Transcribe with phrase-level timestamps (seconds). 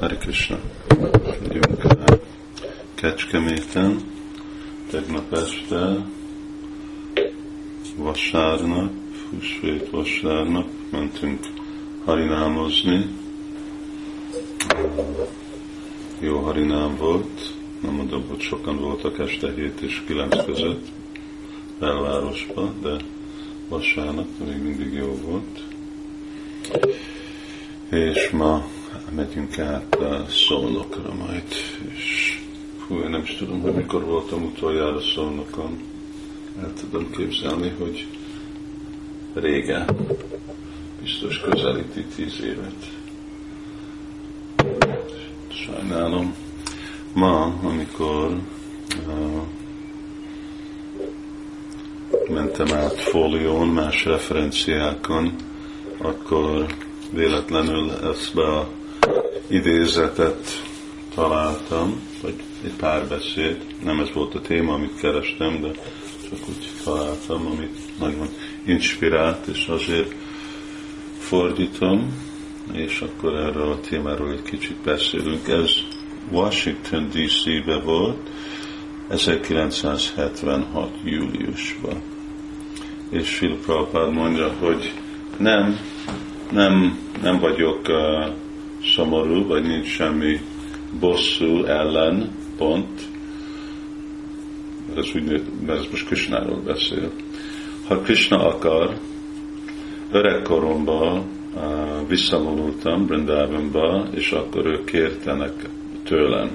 [0.00, 0.58] Hare Krishna.
[1.40, 1.82] Vagyunk
[2.94, 4.00] Kecskeméten,
[4.90, 6.06] tegnap este,
[7.96, 8.90] vasárnap,
[9.30, 11.46] húsvét vasárnap, mentünk
[12.04, 13.06] harinámozni.
[16.18, 20.86] Jó harinám volt, nem mondom, hogy sokan voltak este 7 és 9 között
[21.78, 22.96] belvárosba, de
[23.68, 25.62] vasárnap még mindig jó volt.
[27.88, 28.66] És ma
[29.14, 29.96] megyünk át
[30.28, 31.44] Szolnokra majd,
[31.94, 32.38] és
[32.86, 35.78] hú, én nem is tudom, hogy mikor voltam utoljára Szolnokon.
[36.62, 38.06] El tudom képzelni, hogy
[39.34, 39.84] régen,
[41.00, 42.98] biztos közelíti tíz évet.
[45.48, 46.34] Sajnálom.
[47.12, 48.40] Ma, amikor
[52.28, 55.34] mentem át fólión, más referenciákon,
[55.98, 56.66] akkor
[57.12, 58.68] véletlenül ezt a
[59.50, 60.62] idézetet
[61.14, 65.70] találtam, vagy egy pár beszéd, nem ez volt a téma, amit kerestem, de
[66.28, 68.28] csak úgy találtam, amit nagyon
[68.64, 70.14] inspirált, és azért
[71.18, 72.12] fordítom,
[72.72, 75.48] és akkor erről a témáról egy kicsit beszélünk.
[75.48, 75.70] Ez
[76.30, 78.30] Washington DC-be volt,
[79.08, 80.90] 1976.
[81.04, 82.02] júliusban.
[83.10, 84.92] És Phil Prabhupád mondja, hogy
[85.36, 85.78] nem,
[86.50, 88.34] nem, nem vagyok uh,
[88.84, 90.40] szomorú, vagy nincs semmi
[91.00, 93.00] bosszú ellen, pont.
[94.96, 97.10] Ez úgy, mert ez most Krishnáról beszél.
[97.86, 98.98] Ha Krishna akar,
[100.10, 105.68] öregkoromban uh, visszavonultam Brindavanba, és akkor ők kértenek
[106.04, 106.50] tőlem,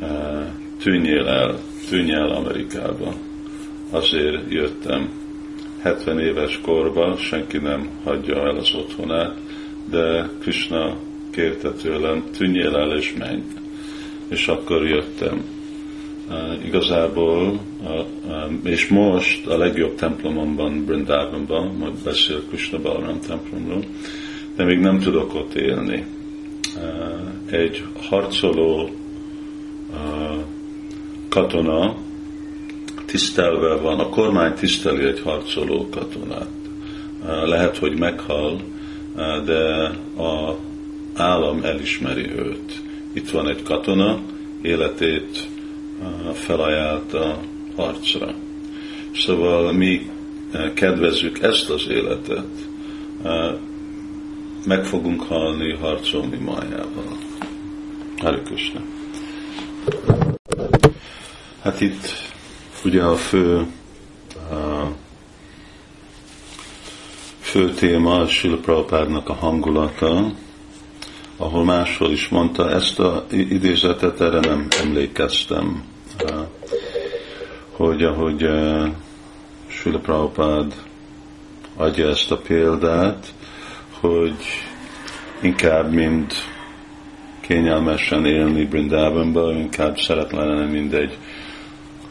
[0.00, 0.46] uh,
[0.82, 3.14] tűnjél el, tűnj el Amerikába.
[3.90, 5.10] Azért jöttem
[5.82, 9.36] 70 éves korban senki nem hagyja el az otthonát,
[9.90, 10.96] de Krishna
[11.30, 13.42] kérte tőlem, tűnjél el és menj.
[14.28, 15.44] És akkor jöttem.
[16.28, 17.90] Uh, igazából, uh,
[18.46, 23.84] um, és most a legjobb templomomban, Brindavanban, majd beszél Krishna Balaram templomról,
[24.56, 26.04] de még nem tudok ott élni.
[26.76, 28.90] Uh, egy harcoló
[31.28, 31.96] katona,
[33.06, 36.48] tisztelve van, a kormány tiszteli egy harcoló katonát.
[37.44, 38.60] Lehet, hogy meghal,
[39.44, 39.90] de
[40.22, 40.58] a
[41.14, 42.82] állam elismeri őt.
[43.12, 44.20] Itt van egy katona,
[44.62, 45.48] életét
[46.32, 47.40] felajánlta
[47.76, 48.34] harcra.
[49.14, 50.10] Szóval mi
[50.74, 52.68] kedvezzük ezt az életet,
[54.66, 57.18] meg fogunk halni harcolni májával.
[58.18, 58.42] Hare
[61.62, 62.08] Hát itt
[62.84, 63.66] ugye a fő
[64.50, 64.86] a
[67.50, 70.32] fő téma a Sila Prabhupádnak a hangulata,
[71.36, 75.84] ahol máshol is mondta, ezt a idézetet erre nem emlékeztem,
[77.70, 78.48] hogy ahogy
[79.66, 80.74] Sila Prabhupád
[81.76, 83.32] adja ezt a példát,
[84.00, 84.36] hogy
[85.40, 86.34] inkább, mint
[87.40, 91.16] kényelmesen élni Brindavanban, inkább szeretne lenni, mint egy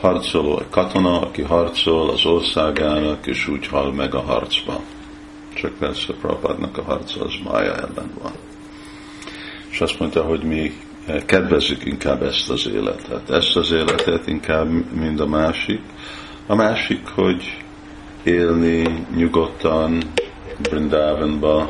[0.00, 4.93] harcoló, egy katona, aki harcol az országának, és úgy hal meg a harcban.
[5.54, 8.32] Csak persze Prabhupádnak a harca az mája ellen van.
[9.70, 10.72] És azt mondta, hogy mi
[11.26, 13.30] kedvezzük inkább ezt az életet.
[13.30, 15.80] Ezt az életet inkább, mint a másik.
[16.46, 17.62] A másik, hogy
[18.22, 20.02] élni nyugodtan
[20.58, 21.68] Brindavanba,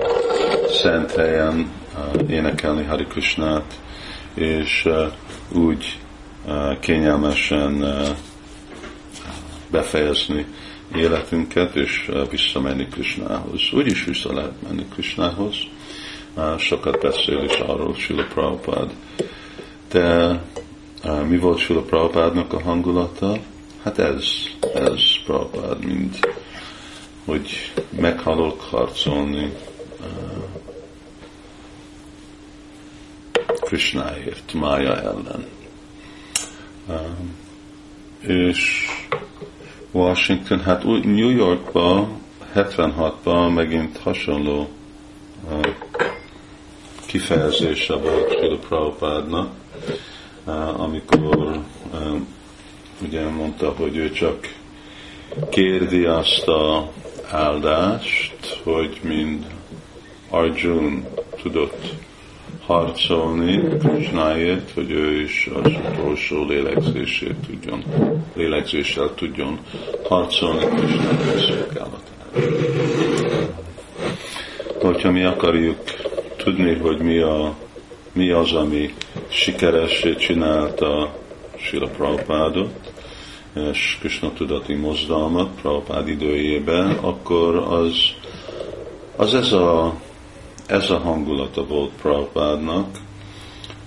[0.68, 1.70] szent helyen,
[2.28, 3.80] énekelni Hari Krishnát,
[4.34, 4.88] és
[5.52, 5.98] úgy
[6.80, 7.84] kényelmesen
[9.70, 10.46] befejezni
[10.94, 13.72] életünket, és visszamenni Krisnához.
[13.72, 15.56] Úgyis vissza lehet menni Krisnához.
[16.58, 18.90] Sokat beszél is arról Sula Prabhupád.
[19.88, 20.40] De
[21.28, 23.38] mi volt Sula Prabhupádnak a hangulata?
[23.82, 24.24] Hát ez,
[24.74, 26.18] ez Prabhupád, mint
[27.24, 29.52] hogy meghalok harcolni
[33.60, 35.46] Krishnáért, Mája ellen.
[38.20, 38.86] És
[39.94, 42.08] Washington, hát New Yorkban
[42.54, 44.68] 76-ban megint hasonló
[47.06, 49.52] kifejezése volt Philip Prabhupádnak,
[50.76, 51.60] amikor
[53.02, 54.54] ugye mondta, hogy ő csak
[55.50, 56.92] kérdi azt a
[57.30, 59.46] áldást, hogy mind
[60.28, 61.06] Arjun
[61.42, 61.94] tudott
[62.66, 67.84] harcolni Krishnáért, hogy ő is az utolsó lélegzését tudjon,
[68.34, 69.58] lélegzéssel tudjon
[70.08, 72.02] harcolni Krishnának szolgálatára.
[74.80, 75.78] Hogyha mi akarjuk
[76.36, 77.54] tudni, hogy mi a
[78.14, 78.94] mi az, ami
[79.28, 81.14] sikeressé csinálta
[81.56, 82.92] Sila Prabhupádot,
[83.72, 87.94] és Krishna tudati mozdalmat Prabhupád időjében, akkor az,
[89.16, 89.94] az ez, a,
[90.66, 92.86] ez a hangulata volt Prabhupádnak,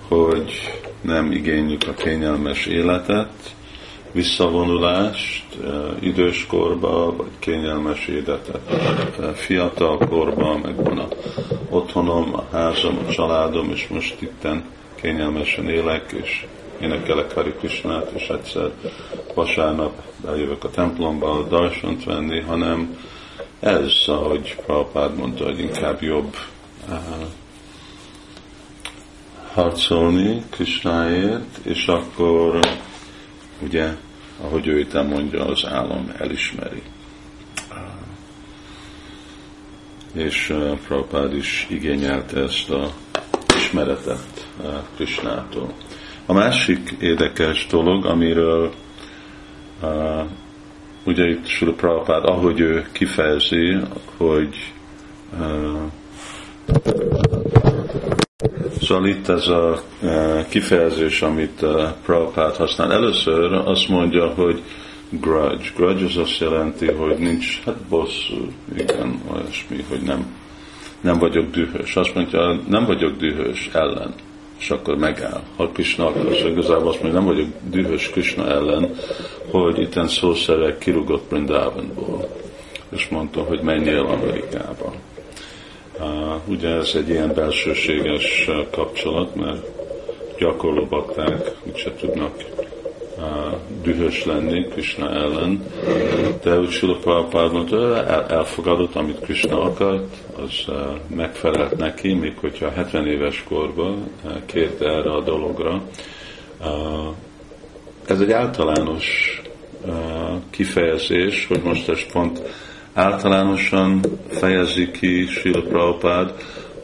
[0.08, 0.52] hogy
[1.00, 3.54] nem igényük a kényelmes életet,
[4.12, 5.44] visszavonulást
[6.00, 8.60] időskorba, vagy kényelmes életet.
[9.34, 11.08] Fiatal korban, meg van a
[11.70, 14.64] otthonom, a házam, a családom, és most itten
[15.00, 16.46] kényelmesen élek, és
[16.80, 18.70] énekelek Hari Krishnát, és egyszer
[19.34, 22.98] vasárnap bejövök a templomba a darsont venni, hanem
[23.60, 26.36] ez, ahogy Prabhupád mondta, hogy inkább jobb
[29.52, 32.58] harcolni Krishnáért, és akkor
[33.62, 33.94] ugye,
[34.40, 36.82] ahogy ő itt mondja, az állam elismeri.
[40.12, 42.92] És uh, Prabhupád is igényelte ezt a
[43.56, 45.72] ismeretet uh, Krishnától.
[46.26, 48.72] A másik érdekes dolog, amiről
[49.82, 50.24] uh,
[51.04, 53.76] ugye itt Sula Prabhupád, ahogy ő kifejezi,
[54.16, 54.72] hogy
[58.80, 62.92] Szóval itt ez a uh, kifejezés, amit uh, Prabhupád használ.
[62.92, 64.62] Először azt mondja, hogy
[65.10, 65.70] grudge.
[65.76, 70.36] Grudge az azt jelenti, hogy nincs, hát bosszú, igen, olyasmi, hogy nem,
[71.00, 71.96] nem vagyok dühös.
[71.96, 74.14] Azt mondja, nem vagyok dühös ellen
[74.58, 75.42] és akkor megáll.
[75.56, 78.94] Ha Krishna akar, és igazából azt mondja, nem vagyok dühös Krishna ellen,
[79.50, 82.28] hogy itten szószerek kirugott Brindavanból,
[82.90, 84.87] és mondta, hogy menjél Amerikába.
[86.48, 89.66] Ugye ez egy ilyen belsőséges kapcsolat, mert
[90.38, 92.44] gyakorló bakták úgyse tudnak
[93.82, 95.64] dühös lenni Krishna ellen,
[96.42, 100.74] de úgy Sula Prabhupád mondta, el, elfogadott, amit Krishna akart, az
[101.06, 104.10] megfelelt neki, még hogyha 70 éves korban
[104.46, 105.82] kérte erre a dologra.
[108.06, 109.40] Ez egy általános
[110.50, 112.42] kifejezés, hogy most ez pont
[112.98, 116.34] általánosan fejezi ki Sila Prabhupád,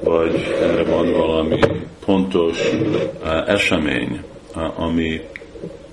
[0.02, 1.60] vagy erre van valami
[2.04, 2.58] pontos
[3.46, 4.22] esemény,
[4.76, 5.20] ami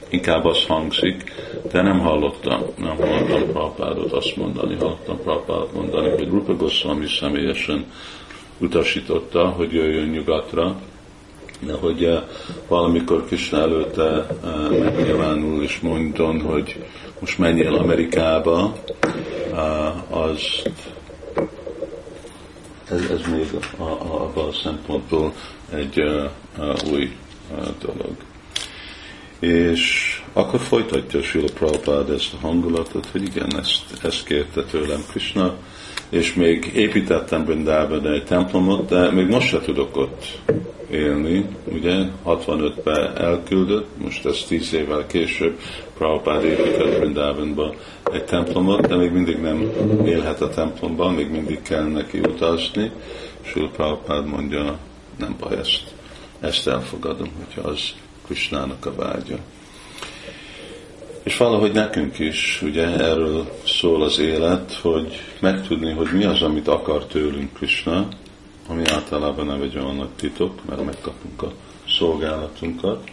[0.09, 1.23] inkább az hangzik,
[1.71, 7.85] de nem hallottam, nem hallottam Prabhupádot azt mondani, hallottam Prabhupádot mondani, hogy Rupa Goswami személyesen
[8.57, 10.75] utasította, hogy jöjjön nyugatra,
[11.59, 12.21] de hogy uh,
[12.67, 14.27] valamikor Krishna előtte
[14.69, 16.83] megnyilvánul és mondjon, hogy
[17.19, 18.73] most menjél Amerikába,
[20.09, 20.61] az
[22.89, 23.47] ez, ez még
[23.77, 25.33] a, a, abban a szempontból
[25.71, 27.15] egy uh, uh, új
[27.79, 28.15] dolog.
[29.41, 35.55] És akkor folytatja Sila Prabhupád ezt a hangulatot, hogy igen, ezt, ezt kérte tőlem Krishna,
[36.09, 40.39] és még építettem Brindában egy templomot, de még most se tudok ott
[40.91, 45.59] élni, ugye, 65-ben elküldött, most ez 10 évvel később
[45.97, 47.75] Prabhupád épített Brindában
[48.11, 49.71] egy templomot, de még mindig nem
[50.05, 52.91] élhet a templomban, még mindig kell neki utazni,
[53.41, 54.77] és Prabhupád mondja,
[55.17, 55.83] nem baj, ezt,
[56.39, 57.79] ezt elfogadom, hogyha az
[58.31, 59.37] Krishnának a vágya.
[61.23, 66.67] És valahogy nekünk is, ugye erről szól az élet, hogy megtudni, hogy mi az, amit
[66.67, 68.07] akar tőlünk Krishna,
[68.67, 71.51] ami általában nem egy olyan nagy titok, mert megkapunk a
[71.87, 73.09] szolgálatunkat,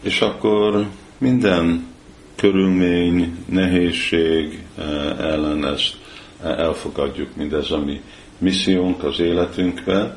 [0.00, 0.86] és akkor
[1.18, 1.86] minden
[2.34, 5.96] körülmény, nehézség eh, ellen ezt
[6.42, 8.00] elfogadjuk, mindez a mi
[8.38, 10.16] missziónk az életünkbe,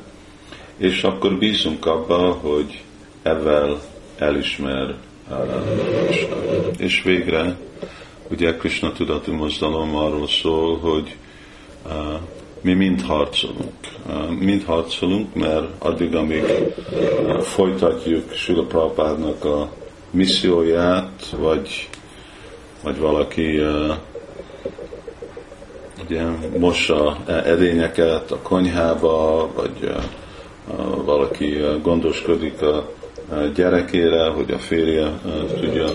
[0.78, 2.82] és akkor bízunk abba, hogy
[3.22, 4.96] ezzel elismer
[6.08, 6.36] Krishna.
[6.78, 7.58] És végre,
[8.30, 11.16] ugye Krishna tudatú mozdalom arról szól, hogy
[11.86, 11.92] uh,
[12.62, 13.74] mi mind harcolunk.
[14.08, 19.72] Uh, mind harcolunk, mert addig, amíg uh, folytatjuk Sula Prabhupádnak a
[20.12, 21.90] misszióját, vagy,
[22.84, 23.62] vagy valaki
[26.06, 26.24] ugye,
[26.58, 29.92] mossa edényeket a konyhába, vagy
[31.06, 32.90] valaki gondoskodik a
[33.53, 35.19] gyerekére, hogy a férje
[35.60, 35.88] tudja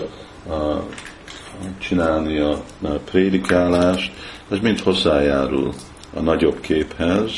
[1.77, 2.63] csinálni a
[3.05, 4.11] prédikálást,
[4.51, 5.73] ez mind hozzájárul
[6.13, 7.31] a nagyobb képhez,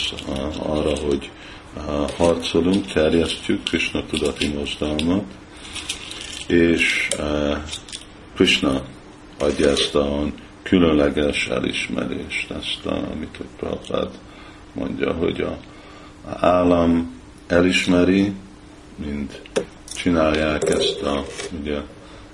[0.59, 1.31] arra, hogy
[2.17, 5.23] harcolunk, terjesztjük Krishna tudati mozdalmat,
[6.47, 7.07] és
[8.35, 8.81] Krishna
[9.39, 10.23] adja ezt a
[10.63, 14.09] különleges elismerést, ezt, a, amit a Prabhupád
[14.73, 15.57] mondja, hogy a
[16.39, 18.31] állam elismeri,
[18.95, 19.41] mint
[19.95, 21.23] csinálják ezt a,
[21.59, 21.79] ugye,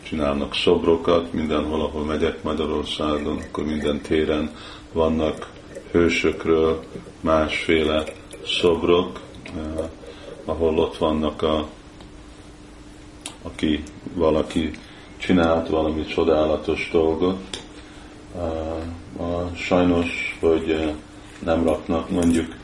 [0.04, 4.52] csinálnak szobrokat, mindenhol, ahol megyek Magyarországon, akkor minden téren
[4.94, 5.52] vannak
[5.92, 6.84] hősökről
[7.22, 8.04] másféle
[8.46, 9.20] szobrok,
[10.46, 11.68] ahol ott vannak a,
[13.42, 14.72] aki valaki
[15.18, 17.62] csinált valami csodálatos dolgot,
[19.18, 20.94] a, sajnos, hogy
[21.40, 22.56] nem raknak mondjuk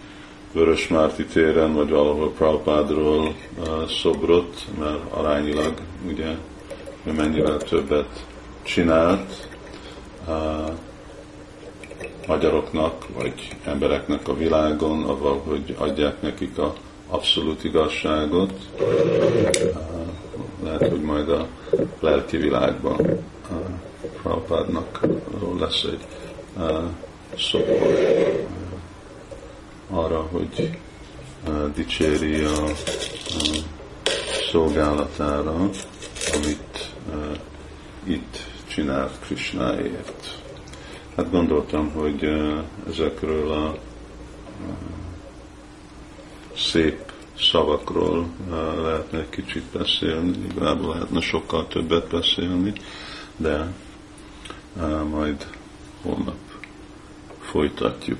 [0.57, 3.35] Vörös Márti téren, vagy valahol Prabhupádról
[4.01, 5.73] szobrot, mert arányilag
[6.07, 6.27] ugye
[7.03, 8.25] ő mennyivel többet
[8.63, 9.47] csinált
[12.27, 16.73] magyaroknak, vagy embereknek a világon, avval, hogy adják nekik a
[17.09, 18.53] abszolút igazságot.
[20.63, 21.47] Lehet, hogy majd a
[21.99, 22.97] lelki világban
[24.21, 24.99] Prabhupádnak
[25.59, 26.05] lesz egy
[27.37, 28.56] szobor
[29.89, 30.77] arra, hogy
[31.75, 32.73] dicséri a, a
[34.51, 35.69] szolgálatára,
[36.33, 36.93] amit
[38.03, 40.41] itt csinált Krishnáért.
[41.15, 42.23] Hát gondoltam, hogy
[42.89, 43.77] ezekről a
[46.57, 48.27] szép szavakról
[48.83, 52.73] lehetne egy kicsit beszélni, igazából lehetne sokkal többet beszélni,
[53.37, 53.73] de
[55.09, 55.47] majd
[56.01, 56.37] holnap
[57.39, 58.19] folytatjuk,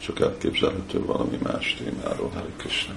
[0.00, 2.30] csak elképzelhető valami más témáról.
[2.34, 2.94] Hari Krishna.